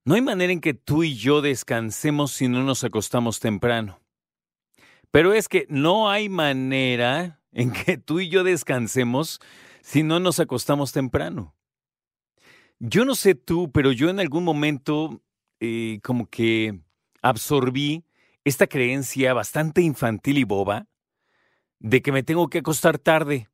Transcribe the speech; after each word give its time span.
No 0.04 0.14
hay 0.14 0.20
manera 0.20 0.52
en 0.52 0.61
que 0.61 0.75
tú 0.75 1.02
y 1.02 1.16
yo 1.16 1.43
descansemos 1.43 2.30
si 2.30 2.46
no 2.46 2.62
nos 2.62 2.84
acostamos 2.84 3.40
temprano. 3.40 3.98
Pero 5.11 5.32
es 5.32 5.48
que 5.48 5.66
no 5.68 6.09
hay 6.09 6.29
manera 6.29 7.38
en 7.52 7.72
que 7.72 7.98
tú 7.98 8.20
y 8.20 8.28
yo 8.28 8.44
descansemos 8.44 9.41
si 9.82 10.02
no 10.02 10.20
nos 10.20 10.41
acostamos 10.41 10.92
temprano. 10.92 11.54
Yo 12.78 13.04
no 13.04 13.14
sé 13.14 13.34
tú, 13.34 13.73
pero 13.73 13.90
yo 13.92 14.09
en 14.09 14.20
algún 14.20 14.45
momento 14.45 15.23
eh, 15.60 16.00
como 16.02 16.28
que 16.28 16.80
absorbí 17.23 18.04
esta 18.45 18.66
creencia 18.66 19.34
bastante 19.34 19.82
infantil 19.82 20.38
y 20.38 20.45
boba 20.45 20.87
de 21.80 22.02
que 22.02 22.12
me 22.12 22.23
tengo 22.23 22.48
que 22.48 22.59
acostar 22.59 22.98
tarde. 22.98 23.48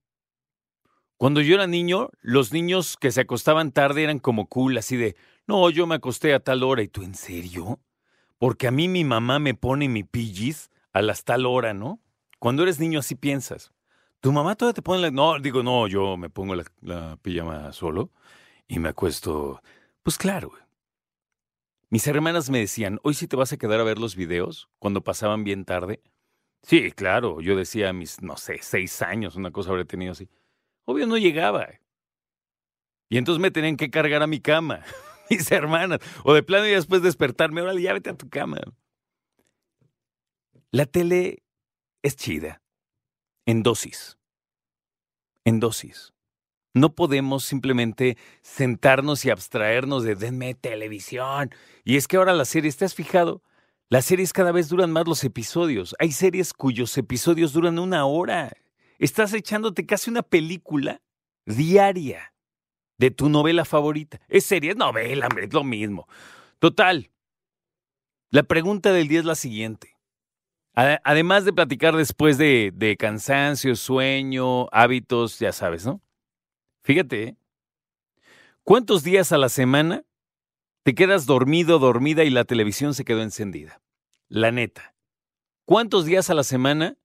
Cuando 1.16 1.40
yo 1.40 1.54
era 1.54 1.66
niño, 1.66 2.10
los 2.20 2.52
niños 2.52 2.96
que 2.96 3.10
se 3.10 3.22
acostaban 3.22 3.72
tarde 3.72 4.02
eran 4.02 4.18
como 4.18 4.48
cool, 4.48 4.76
así 4.76 4.96
de, 4.96 5.16
no, 5.46 5.68
yo 5.70 5.86
me 5.86 5.96
acosté 5.96 6.34
a 6.34 6.40
tal 6.40 6.62
hora. 6.62 6.82
¿Y 6.82 6.88
tú 6.88 7.02
en 7.02 7.14
serio? 7.14 7.80
Porque 8.38 8.66
a 8.66 8.70
mí 8.70 8.88
mi 8.88 9.04
mamá 9.04 9.38
me 9.38 9.54
pone 9.54 9.88
mi 9.88 10.04
pijis 10.04 10.70
a 10.92 11.02
las 11.02 11.24
tal 11.24 11.46
hora, 11.46 11.74
¿no? 11.74 12.00
Cuando 12.38 12.62
eres 12.62 12.78
niño 12.80 13.00
así 13.00 13.14
piensas. 13.14 13.73
Tu 14.24 14.32
mamá 14.32 14.54
todavía 14.54 14.72
te 14.72 14.80
pone 14.80 15.02
la... 15.02 15.10
No, 15.10 15.38
digo, 15.38 15.62
no, 15.62 15.86
yo 15.86 16.16
me 16.16 16.30
pongo 16.30 16.54
la, 16.54 16.64
la 16.80 17.18
pijama 17.20 17.70
solo 17.74 18.10
y 18.66 18.78
me 18.78 18.88
acuesto... 18.88 19.60
Pues 20.02 20.16
claro. 20.16 20.50
Mis 21.90 22.06
hermanas 22.06 22.48
me 22.48 22.58
decían, 22.58 23.00
¿hoy 23.02 23.12
sí 23.12 23.28
te 23.28 23.36
vas 23.36 23.52
a 23.52 23.58
quedar 23.58 23.80
a 23.80 23.84
ver 23.84 23.98
los 23.98 24.16
videos 24.16 24.70
cuando 24.78 25.04
pasaban 25.04 25.44
bien 25.44 25.66
tarde? 25.66 26.00
Sí, 26.62 26.90
claro, 26.92 27.42
yo 27.42 27.54
decía 27.54 27.92
mis, 27.92 28.22
no 28.22 28.38
sé, 28.38 28.60
seis 28.62 29.02
años, 29.02 29.36
una 29.36 29.50
cosa 29.50 29.72
habré 29.72 29.84
tenido 29.84 30.12
así. 30.12 30.30
Obvio 30.86 31.06
no 31.06 31.18
llegaba. 31.18 31.68
Y 33.10 33.18
entonces 33.18 33.42
me 33.42 33.50
tenían 33.50 33.76
que 33.76 33.90
cargar 33.90 34.22
a 34.22 34.26
mi 34.26 34.40
cama, 34.40 34.80
mis 35.28 35.52
hermanas. 35.52 36.00
O 36.24 36.32
de 36.32 36.42
plano 36.42 36.66
y 36.66 36.70
después 36.70 37.02
despertarme, 37.02 37.60
órale, 37.60 37.82
ya 37.82 37.92
vete 37.92 38.08
a 38.08 38.16
tu 38.16 38.30
cama. 38.30 38.58
La 40.70 40.86
tele 40.86 41.42
es 42.00 42.16
chida. 42.16 42.63
En 43.46 43.62
dosis. 43.62 44.18
En 45.44 45.60
dosis. 45.60 46.12
No 46.72 46.94
podemos 46.94 47.44
simplemente 47.44 48.16
sentarnos 48.42 49.24
y 49.24 49.30
abstraernos 49.30 50.02
de 50.02 50.16
denme 50.16 50.54
televisión. 50.54 51.50
Y 51.84 51.96
es 51.96 52.08
que 52.08 52.16
ahora 52.16 52.32
la 52.32 52.44
serie, 52.44 52.72
¿te 52.72 52.84
has 52.84 52.94
fijado? 52.94 53.42
Las 53.90 54.06
series 54.06 54.32
cada 54.32 54.50
vez 54.50 54.68
duran 54.68 54.90
más 54.90 55.06
los 55.06 55.22
episodios. 55.22 55.94
Hay 56.00 56.10
series 56.10 56.52
cuyos 56.52 56.96
episodios 56.98 57.52
duran 57.52 57.78
una 57.78 58.06
hora. 58.06 58.52
Estás 58.98 59.32
echándote 59.34 59.86
casi 59.86 60.10
una 60.10 60.22
película 60.22 61.00
diaria 61.46 62.32
de 62.98 63.10
tu 63.10 63.28
novela 63.28 63.64
favorita. 63.64 64.20
¿Es 64.28 64.46
serie? 64.46 64.70
Es 64.70 64.76
novela, 64.76 65.26
hombre, 65.28 65.44
es 65.44 65.52
lo 65.52 65.62
mismo. 65.62 66.08
Total. 66.58 67.10
La 68.30 68.42
pregunta 68.42 68.92
del 68.92 69.06
día 69.06 69.20
es 69.20 69.26
la 69.26 69.34
siguiente. 69.36 69.93
Además 70.74 71.44
de 71.44 71.52
platicar 71.52 71.96
después 71.96 72.36
de, 72.36 72.72
de 72.74 72.96
cansancio, 72.96 73.76
sueño, 73.76 74.66
hábitos, 74.72 75.38
ya 75.38 75.52
sabes, 75.52 75.86
¿no? 75.86 76.00
Fíjate, 76.82 77.22
¿eh? 77.22 77.36
¿cuántos 78.64 79.04
días 79.04 79.30
a 79.30 79.38
la 79.38 79.48
semana 79.48 80.04
te 80.82 80.94
quedas 80.94 81.26
dormido, 81.26 81.78
dormida 81.78 82.24
y 82.24 82.30
la 82.30 82.44
televisión 82.44 82.92
se 82.92 83.04
quedó 83.04 83.22
encendida? 83.22 83.80
La 84.28 84.50
neta. 84.50 84.94
¿Cuántos 85.64 86.06
días 86.06 86.28
a 86.28 86.34
la 86.34 86.42
semana 86.42 86.96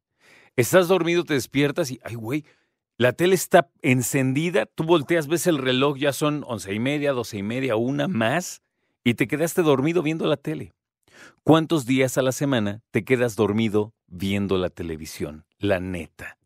estás 0.56 0.88
dormido, 0.88 1.24
te 1.24 1.36
despiertas 1.36 1.92
y, 1.92 2.00
ay, 2.04 2.16
güey, 2.16 2.46
la 2.98 3.14
tele 3.14 3.36
está 3.36 3.70
encendida, 3.82 4.66
tú 4.66 4.84
volteas, 4.84 5.28
ves 5.28 5.48
el 5.48 5.60
reloj, 5.60 5.98
ya 5.98 6.12
son 6.12 6.44
once 6.48 6.74
y 6.74 6.80
media, 6.80 7.14
doce 7.14 7.38
y 7.38 7.44
media, 7.44 7.78
una 7.78 8.08
más, 8.10 8.62
y 9.06 9.14
te 9.14 9.28
quedaste 9.28 9.62
dormido 9.62 10.02
viendo 10.02 10.26
la 10.26 10.36
tele? 10.36 10.74
¿Cuántos 11.44 11.86
días 11.86 12.18
a 12.18 12.22
la 12.22 12.32
semana 12.32 12.82
te 12.92 13.04
quedas 13.04 13.36
dormido 13.36 13.94
viendo 14.08 14.58
la 14.58 14.70
televisión? 14.70 15.46
La 15.58 15.80
neta. 15.80 16.38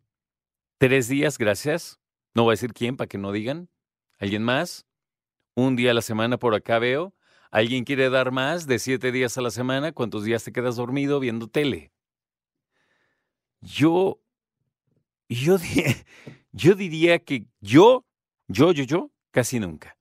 ¿Tres 0.78 1.08
días, 1.08 1.38
gracias? 1.38 2.00
No 2.34 2.44
voy 2.44 2.52
a 2.52 2.54
decir 2.54 2.74
quién 2.74 2.98
para 2.98 3.08
que 3.08 3.18
no 3.18 3.32
digan. 3.32 3.70
¿Alguien 4.20 4.44
más? 4.44 4.86
Un 5.56 5.76
día 5.76 5.92
a 5.92 5.94
la 5.94 6.02
semana 6.02 6.38
por 6.38 6.56
acá 6.56 6.80
veo. 6.80 7.14
¿Alguien 7.52 7.84
quiere 7.84 8.10
dar 8.10 8.32
más 8.32 8.66
de 8.66 8.80
siete 8.80 9.12
días 9.12 9.38
a 9.38 9.42
la 9.42 9.52
semana? 9.52 9.92
¿Cuántos 9.92 10.24
días 10.24 10.44
te 10.44 10.52
quedas 10.52 10.76
dormido 10.76 11.20
viendo 11.20 11.48
tele? 11.48 11.92
Yo, 13.62 14.20
yo, 15.30 15.58
yo 16.52 16.76
diría 16.76 17.20
que 17.20 17.46
yo, 17.62 18.06
yo, 18.48 18.72
yo, 18.72 18.84
yo, 18.84 19.12
casi 19.32 19.60
nunca. 19.60 19.98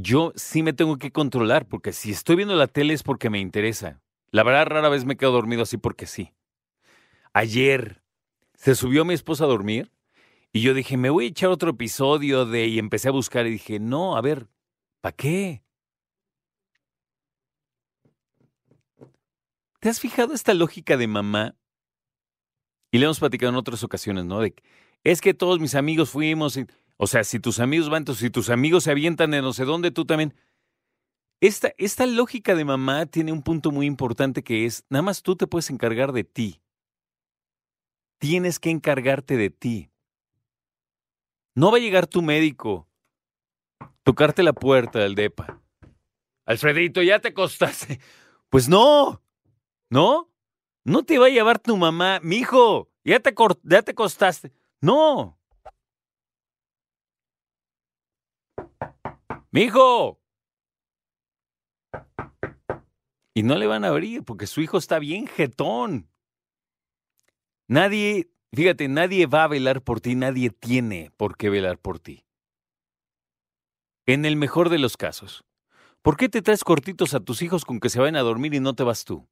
Yo 0.00 0.32
sí 0.36 0.62
me 0.62 0.72
tengo 0.72 0.96
que 0.96 1.10
controlar, 1.10 1.66
porque 1.66 1.92
si 1.92 2.12
estoy 2.12 2.36
viendo 2.36 2.54
la 2.54 2.68
tele 2.68 2.94
es 2.94 3.02
porque 3.02 3.30
me 3.30 3.40
interesa. 3.40 4.00
La 4.30 4.44
verdad, 4.44 4.66
rara 4.66 4.88
vez 4.88 5.04
me 5.04 5.16
quedo 5.16 5.32
dormido 5.32 5.62
así 5.62 5.76
porque 5.76 6.06
sí. 6.06 6.34
Ayer 7.32 8.04
se 8.54 8.76
subió 8.76 9.04
mi 9.04 9.14
esposa 9.14 9.44
a 9.44 9.48
dormir 9.48 9.92
y 10.52 10.60
yo 10.60 10.72
dije, 10.72 10.96
me 10.96 11.10
voy 11.10 11.24
a 11.24 11.28
echar 11.28 11.50
otro 11.50 11.70
episodio 11.70 12.46
de... 12.46 12.68
Y 12.68 12.78
empecé 12.78 13.08
a 13.08 13.12
buscar 13.12 13.46
y 13.46 13.50
dije, 13.50 13.80
no, 13.80 14.16
a 14.16 14.20
ver, 14.20 14.48
¿para 15.00 15.16
qué? 15.16 15.64
¿Te 19.80 19.88
has 19.88 19.98
fijado 19.98 20.32
esta 20.32 20.54
lógica 20.54 20.96
de 20.96 21.08
mamá? 21.08 21.56
Y 22.92 22.98
le 22.98 23.04
hemos 23.04 23.18
platicado 23.18 23.50
en 23.50 23.56
otras 23.56 23.82
ocasiones, 23.82 24.24
¿no? 24.26 24.40
De, 24.40 24.54
es 25.02 25.20
que 25.20 25.34
todos 25.34 25.58
mis 25.58 25.74
amigos 25.74 26.10
fuimos... 26.10 26.56
o 26.98 27.06
sea, 27.06 27.22
si 27.24 27.38
tus 27.38 27.60
amigos 27.60 27.88
van, 27.88 28.04
si 28.06 28.28
tus 28.28 28.50
amigos 28.50 28.84
se 28.84 28.90
avientan 28.90 29.30
de 29.30 29.40
no 29.40 29.52
sé 29.52 29.64
dónde, 29.64 29.90
tú 29.90 30.04
también... 30.04 30.34
Esta, 31.40 31.72
esta 31.78 32.04
lógica 32.04 32.56
de 32.56 32.64
mamá 32.64 33.06
tiene 33.06 33.30
un 33.30 33.42
punto 33.42 33.70
muy 33.70 33.86
importante 33.86 34.42
que 34.42 34.66
es, 34.66 34.84
nada 34.90 35.02
más 35.02 35.22
tú 35.22 35.36
te 35.36 35.46
puedes 35.46 35.70
encargar 35.70 36.10
de 36.10 36.24
ti. 36.24 36.60
Tienes 38.18 38.58
que 38.58 38.70
encargarte 38.70 39.36
de 39.36 39.48
ti. 39.48 39.92
No 41.54 41.70
va 41.70 41.76
a 41.78 41.80
llegar 41.80 42.08
tu 42.08 42.22
médico, 42.22 42.88
tocarte 44.02 44.42
la 44.42 44.52
puerta 44.52 44.98
del 44.98 45.14
DEPA. 45.14 45.62
Alfredito, 46.44 47.00
ya 47.02 47.20
te 47.20 47.28
acostaste. 47.28 48.00
Pues 48.50 48.68
no, 48.68 49.22
¿no? 49.90 50.28
No 50.82 51.04
te 51.04 51.18
va 51.18 51.26
a 51.26 51.30
llevar 51.30 51.60
tu 51.60 51.76
mamá, 51.76 52.18
mi 52.24 52.38
hijo, 52.38 52.90
ya 53.04 53.20
te, 53.20 53.32
ya 53.62 53.82
te 53.82 53.92
acostaste. 53.92 54.50
No. 54.80 55.38
Mi 59.58 59.64
hijo. 59.64 60.20
Y 63.34 63.42
no 63.42 63.56
le 63.56 63.66
van 63.66 63.84
a 63.84 63.88
abrir 63.88 64.22
porque 64.22 64.46
su 64.46 64.60
hijo 64.60 64.78
está 64.78 65.00
bien 65.00 65.26
jetón. 65.26 66.08
Nadie 67.66 68.30
Fíjate, 68.52 68.86
nadie 68.86 69.26
va 69.26 69.44
a 69.44 69.48
velar 69.48 69.82
por 69.82 70.00
ti, 70.00 70.14
nadie 70.14 70.50
tiene 70.50 71.10
por 71.16 71.36
qué 71.36 71.50
velar 71.50 71.78
por 71.78 71.98
ti. 71.98 72.24
En 74.06 74.24
el 74.24 74.36
mejor 74.36 74.70
de 74.70 74.78
los 74.78 74.96
casos, 74.96 75.44
¿por 76.02 76.16
qué 76.16 76.28
te 76.28 76.40
traes 76.40 76.62
cortitos 76.62 77.12
a 77.12 77.20
tus 77.20 77.42
hijos 77.42 77.64
con 77.64 77.80
que 77.80 77.90
se 77.90 77.98
vayan 77.98 78.14
a 78.14 78.22
dormir 78.22 78.54
y 78.54 78.60
no 78.60 78.74
te 78.74 78.84
vas 78.84 79.04
tú? 79.04 79.28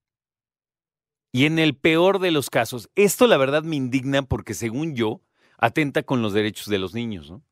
Y 1.33 1.47
en 1.47 1.61
el 1.61 1.77
peor 1.77 2.19
de 2.19 2.33
los 2.33 2.51
casos, 2.51 2.91
esto 2.97 3.29
la 3.29 3.37
verdad 3.37 3.63
me 3.63 3.77
indigna 3.77 4.23
porque 4.23 4.55
según 4.55 4.97
yo, 4.97 5.23
atenta 5.57 6.03
con 6.03 6.21
los 6.21 6.33
derechos 6.33 6.67
de 6.67 6.79
los 6.79 6.95
niños, 6.95 7.31
¿no? 7.31 7.46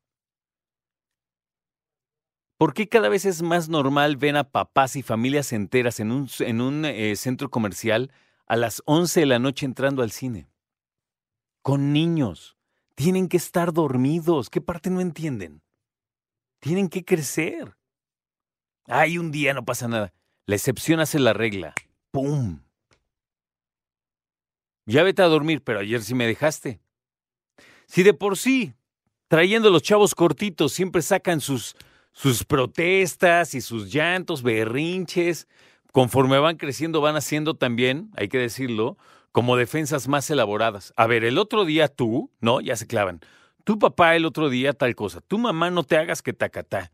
¿Por 2.57 2.73
qué 2.73 2.87
cada 2.87 3.09
vez 3.09 3.25
es 3.25 3.41
más 3.41 3.69
normal 3.69 4.17
ver 4.17 4.37
a 4.37 4.49
papás 4.51 4.95
y 4.95 5.03
familias 5.03 5.53
enteras 5.53 5.99
en 5.99 6.11
un, 6.11 6.29
en 6.39 6.61
un 6.61 6.85
eh, 6.85 7.15
centro 7.15 7.49
comercial 7.49 8.11
a 8.47 8.55
las 8.55 8.81
11 8.85 9.21
de 9.21 9.25
la 9.25 9.39
noche 9.39 9.65
entrando 9.65 10.03
al 10.03 10.11
cine? 10.11 10.47
con 11.65 11.93
niños. 11.93 12.57
Tienen 12.93 13.27
que 13.27 13.37
estar 13.37 13.73
dormidos. 13.73 14.51
¿Qué 14.51 14.61
parte 14.61 14.91
no 14.91 15.01
entienden? 15.01 15.63
Tienen 16.59 16.89
que 16.89 17.03
crecer. 17.03 17.75
Ay, 18.85 19.17
un 19.17 19.31
día 19.31 19.55
no 19.55 19.65
pasa 19.65 19.87
nada. 19.87 20.13
La 20.45 20.53
excepción 20.53 20.99
hace 20.99 21.17
la 21.17 21.33
regla. 21.33 21.73
¡Pum! 22.11 22.61
Ya 24.85 25.01
vete 25.01 25.23
a 25.23 25.25
dormir, 25.25 25.63
pero 25.63 25.79
ayer 25.79 26.03
sí 26.03 26.13
me 26.13 26.27
dejaste. 26.27 26.81
Si 27.87 28.03
de 28.03 28.13
por 28.13 28.37
sí, 28.37 28.75
trayendo 29.27 29.71
los 29.71 29.81
chavos 29.81 30.13
cortitos, 30.13 30.71
siempre 30.71 31.01
sacan 31.01 31.41
sus, 31.41 31.75
sus 32.15 32.45
protestas 32.45 33.53
y 33.55 33.61
sus 33.61 33.93
llantos, 33.93 34.41
berrinches, 34.41 35.49
conforme 35.91 36.39
van 36.39 36.55
creciendo, 36.55 37.01
van 37.01 37.17
haciendo 37.17 37.55
también, 37.55 38.09
hay 38.15 38.29
que 38.29 38.37
decirlo, 38.37 38.97
como 39.33 39.57
defensas 39.57 40.07
más 40.07 40.29
elaboradas. 40.29 40.93
A 40.95 41.07
ver, 41.07 41.25
el 41.25 41.37
otro 41.37 41.65
día 41.65 41.89
tú, 41.89 42.31
¿no? 42.39 42.61
Ya 42.61 42.77
se 42.77 42.87
clavan. 42.87 43.19
Tu 43.65 43.77
papá 43.77 44.15
el 44.15 44.23
otro 44.23 44.49
día 44.49 44.71
tal 44.71 44.95
cosa. 44.95 45.19
Tu 45.19 45.37
mamá 45.37 45.69
no 45.71 45.83
te 45.83 45.97
hagas 45.97 46.21
que 46.21 46.31
tacatá. 46.31 46.93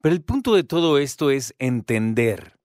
Pero 0.00 0.14
el 0.14 0.22
punto 0.22 0.54
de 0.54 0.62
todo 0.62 0.98
esto 0.98 1.30
es 1.30 1.56
entender 1.58 2.56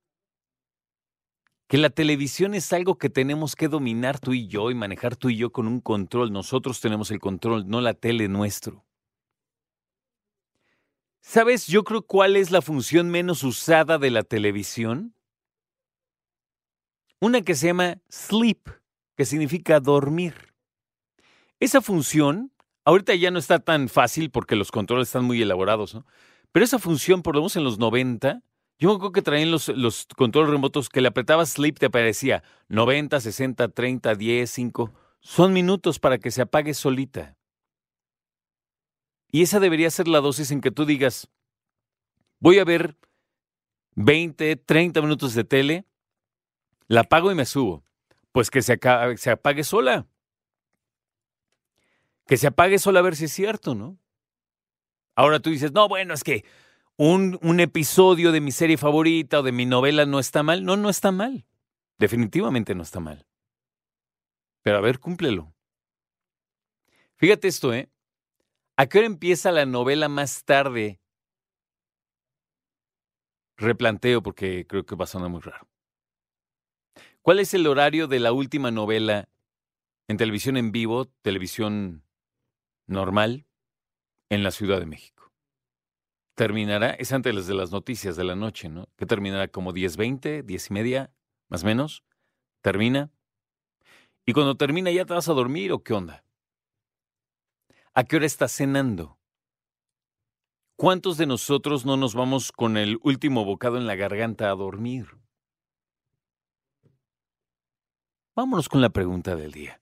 que 1.68 1.80
la 1.80 1.90
televisión 1.90 2.54
es 2.54 2.72
algo 2.74 3.00
que 3.00 3.10
tenemos 3.10 3.56
que 3.56 3.70
dominar 3.70 4.20
tú 4.20 4.34
y 4.34 4.48
yo 4.48 4.70
y 4.70 4.76
manejar 4.76 5.16
tú 5.16 5.32
y 5.32 5.38
yo 5.38 5.52
con 5.52 5.68
un 5.68 5.82
control. 5.82 6.32
Nosotros 6.32 6.80
tenemos 6.80 7.10
el 7.10 7.20
control, 7.20 7.68
no 7.68 7.82
la 7.82 7.96
tele 7.96 8.28
nuestro. 8.28 8.86
¿Sabes? 11.28 11.66
Yo 11.66 11.84
creo 11.84 12.04
cuál 12.04 12.36
es 12.36 12.52
la 12.52 12.62
función 12.62 13.10
menos 13.10 13.44
usada 13.44 13.98
de 13.98 14.12
la 14.12 14.22
televisión. 14.22 15.16
Una 17.20 17.42
que 17.42 17.56
se 17.56 17.66
llama 17.66 17.98
sleep, 18.10 18.70
que 19.18 19.26
significa 19.26 19.80
dormir. 19.80 20.54
Esa 21.60 21.82
función, 21.82 22.52
ahorita 22.86 23.16
ya 23.16 23.32
no 23.32 23.40
está 23.40 23.58
tan 23.58 23.90
fácil 23.90 24.30
porque 24.30 24.56
los 24.56 24.72
controles 24.72 25.08
están 25.08 25.26
muy 25.26 25.42
elaborados, 25.42 25.96
¿no? 25.96 26.06
Pero 26.52 26.64
esa 26.64 26.78
función, 26.78 27.24
por 27.24 27.34
lo 27.34 27.42
menos 27.42 27.56
en 27.56 27.64
los 27.64 27.80
90, 27.80 28.44
yo 28.78 28.90
me 28.90 28.96
acuerdo 28.96 29.12
que 29.12 29.24
traían 29.24 29.50
los, 29.50 29.68
controles 30.16 30.52
remotos 30.52 30.90
que 30.90 31.02
le 31.02 31.08
apretabas 31.08 31.50
sleep, 31.50 31.80
te 31.80 31.88
aparecía 31.88 32.44
90, 32.70 33.20
60, 33.20 33.68
30, 33.70 34.14
10, 34.14 34.50
5. 34.50 34.94
Son 35.22 35.54
minutos 35.54 35.98
para 35.98 36.20
que 36.20 36.30
se 36.30 36.44
apague 36.44 36.76
solita. 36.76 37.36
Y 39.36 39.42
esa 39.42 39.60
debería 39.60 39.92
ser 39.92 40.08
la 40.08 40.22
dosis 40.22 40.52
en 40.52 40.62
que 40.62 40.72
tú 40.72 40.86
digas, 40.86 41.28
voy 42.40 42.58
a 42.60 42.64
ver 42.64 42.96
20, 43.96 44.56
30 44.56 45.02
minutos 45.02 45.34
de 45.34 45.44
tele, 45.44 45.86
la 46.88 47.02
apago 47.02 47.30
y 47.34 47.36
me 47.36 47.46
subo. 47.46 47.84
Pues 48.32 48.50
que 48.50 48.62
se, 48.62 48.80
se 49.18 49.32
apague 49.32 49.66
sola. 49.66 50.08
Que 52.26 52.38
se 52.38 52.48
apague 52.48 52.80
sola 52.80 53.02
a 53.02 53.04
ver 53.04 53.18
si 53.18 53.26
es 53.26 53.34
cierto, 53.34 53.76
¿no? 53.76 54.00
Ahora 55.16 55.42
tú 55.42 55.50
dices, 55.50 55.74
no, 55.74 55.90
bueno, 55.90 56.14
es 56.14 56.24
que 56.24 56.46
un, 56.96 57.38
un 57.42 57.60
episodio 57.60 58.32
de 58.32 58.40
mi 58.40 58.54
serie 58.54 58.78
favorita 58.78 59.42
o 59.42 59.44
de 59.44 59.52
mi 59.52 59.66
novela 59.66 60.06
no 60.06 60.20
está 60.20 60.44
mal. 60.44 60.64
No, 60.64 60.78
no 60.78 60.90
está 60.90 61.12
mal. 61.12 61.46
Definitivamente 61.98 62.74
no 62.74 62.84
está 62.84 63.02
mal. 63.02 63.28
Pero 64.62 64.78
a 64.78 64.80
ver, 64.80 65.00
cúmplelo. 65.00 65.54
Fíjate 67.18 67.50
esto, 67.50 67.74
¿eh? 67.74 67.90
¿A 68.78 68.88
qué 68.88 69.00
hora 69.00 69.08
empieza 69.08 69.52
la 69.52 69.66
novela 69.66 70.10
más 70.10 70.44
tarde? 70.44 71.00
Replanteo 73.58 74.22
porque 74.22 74.68
creo 74.68 74.86
que 74.86 74.96
va 74.96 75.06
a 75.06 75.08
sonar 75.08 75.30
muy 75.30 75.42
raro. 75.42 75.68
¿Cuál 77.22 77.40
es 77.40 77.54
el 77.54 77.68
horario 77.68 78.08
de 78.08 78.20
la 78.20 78.34
última 78.34 78.72
novela 78.72 79.30
en 80.08 80.18
televisión 80.18 80.58
en 80.58 80.72
vivo, 80.72 81.06
televisión 81.22 82.04
normal, 82.86 83.48
en 84.30 84.44
la 84.44 84.52
Ciudad 84.52 84.80
de 84.80 84.86
México? 84.86 85.16
terminará, 86.36 86.92
es 86.92 87.12
antes 87.14 87.48
de 87.48 87.54
las 87.54 87.72
noticias 87.72 88.16
de 88.18 88.26
la 88.26 88.36
noche, 88.36 88.70
¿no? 88.70 88.90
Que 88.98 89.06
terminará 89.06 89.48
como 89.48 89.74
10.20, 89.74 90.44
10 90.44 90.70
y 90.70 90.74
media, 90.74 91.12
más 91.48 91.64
o 91.64 91.66
menos. 91.66 92.04
Termina. 92.62 93.10
Y 94.26 94.34
cuando 94.34 94.58
termina, 94.58 94.92
¿ya 94.92 95.06
te 95.06 95.14
vas 95.14 95.30
a 95.30 95.34
dormir 95.34 95.72
o 95.72 95.82
qué 95.82 95.94
onda? 95.94 96.25
¿A 97.98 98.04
qué 98.04 98.18
hora 98.18 98.26
estás 98.26 98.52
cenando? 98.52 99.18
¿Cuántos 100.76 101.16
de 101.16 101.26
nosotros 101.26 101.86
no 101.86 101.96
nos 101.96 102.14
vamos 102.14 102.52
con 102.52 102.76
el 102.76 103.00
último 103.04 103.46
bocado 103.46 103.78
en 103.78 103.88
la 103.88 103.96
garganta 103.96 104.52
a 104.52 104.56
dormir? 104.56 105.18
Vámonos 108.36 108.68
con 108.68 108.82
la 108.82 108.90
pregunta 108.90 109.38
del 109.38 109.54
día. 109.54 109.82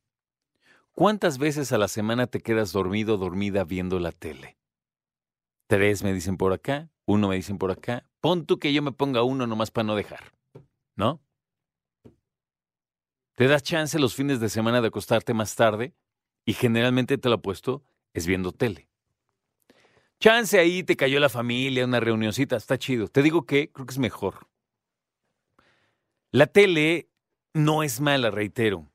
¿Cuántas 0.91 1.39
veces 1.39 1.71
a 1.71 1.79
la 1.79 1.87
semana 1.87 2.27
te 2.27 2.39
quedas 2.39 2.71
dormido 2.71 3.15
o 3.15 3.17
dormida 3.17 3.63
viendo 3.63 3.97
la 3.97 4.11
tele? 4.11 4.59
Tres 5.65 6.03
me 6.03 6.13
dicen 6.13 6.37
por 6.37 6.53
acá, 6.53 6.91
uno 7.05 7.29
me 7.29 7.35
dicen 7.35 7.57
por 7.57 7.71
acá. 7.71 8.07
Pon 8.21 8.45
tú 8.45 8.59
que 8.59 8.73
yo 8.73 8.83
me 8.83 8.91
ponga 8.91 9.23
uno 9.23 9.47
nomás 9.47 9.71
para 9.71 9.87
no 9.87 9.95
dejar, 9.95 10.35
¿no? 10.95 11.19
Te 13.33 13.47
das 13.47 13.63
chance 13.63 13.97
los 13.97 14.13
fines 14.13 14.39
de 14.39 14.49
semana 14.49 14.81
de 14.81 14.89
acostarte 14.89 15.33
más 15.33 15.55
tarde 15.55 15.95
y 16.45 16.53
generalmente 16.53 17.17
te 17.17 17.29
lo 17.29 17.35
apuesto 17.35 17.83
es 18.13 18.27
viendo 18.27 18.51
tele. 18.51 18.87
Chance 20.19 20.57
ahí 20.57 20.83
te 20.83 20.95
cayó 20.95 21.19
la 21.19 21.29
familia, 21.29 21.85
una 21.85 21.99
reunioncita, 21.99 22.55
está 22.55 22.77
chido. 22.77 23.07
Te 23.07 23.21
digo 23.21 23.45
que 23.45 23.71
creo 23.71 23.85
que 23.85 23.91
es 23.91 23.99
mejor. 23.99 24.47
La 26.31 26.47
tele 26.47 27.09
no 27.53 27.83
es 27.83 27.99
mala, 27.99 28.31
reitero. 28.31 28.89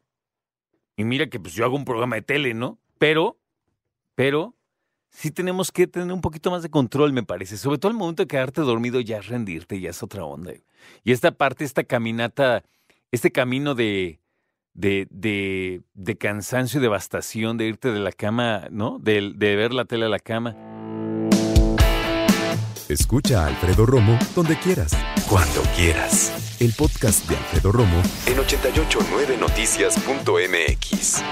Y 0.97 1.05
mira 1.05 1.29
que 1.29 1.38
pues 1.38 1.55
yo 1.55 1.65
hago 1.65 1.76
un 1.76 1.85
programa 1.85 2.17
de 2.17 2.23
tele, 2.23 2.55
¿no? 2.55 2.79
Pero, 2.99 3.38
pero 4.15 4.56
sí 5.11 5.31
tenemos 5.31 5.71
que 5.71 5.87
tener 5.87 6.12
un 6.12 6.21
poquito 6.21 6.50
más 6.50 6.62
de 6.62 6.71
control, 6.71 7.12
me 7.12 7.23
parece. 7.23 7.56
Sobre 7.56 7.79
todo 7.79 7.93
el 7.93 7.99
momento 7.99 8.23
de 8.23 8.26
quedarte 8.26 8.62
dormido, 8.62 9.00
ya 9.00 9.19
es 9.19 9.29
rendirte, 9.29 9.81
ya 9.81 9.91
es 9.91 10.03
otra 10.03 10.25
onda. 10.25 10.53
Y 11.05 11.12
esta 11.12 11.31
parte, 11.31 11.64
esta 11.64 11.85
caminata, 11.85 12.64
este 13.12 13.31
camino 13.31 13.75
de, 13.75 14.19
de, 14.78 15.06
de, 15.10 15.82
de 15.94 16.16
cansancio 16.16 16.78
y 16.78 16.82
devastación, 16.82 17.58
de 17.58 17.66
irte 17.66 17.90
de 17.90 17.98
la 17.98 18.12
cama, 18.12 18.69
¿no? 18.70 19.00
De, 19.00 19.32
de 19.34 19.56
ver 19.56 19.75
la 19.75 19.84
tele 19.84 20.06
a 20.06 20.08
la 20.08 20.20
cama. 20.20 20.54
Escucha 22.88 23.44
a 23.44 23.48
Alfredo 23.48 23.84
Romo 23.84 24.16
donde 24.34 24.56
quieras. 24.56 24.96
Cuando 25.28 25.60
quieras. 25.76 26.56
El 26.60 26.72
podcast 26.72 27.28
de 27.28 27.36
Alfredo 27.36 27.72
Romo 27.72 28.00
en 28.26 28.38
889noticias.mx. 28.38 31.22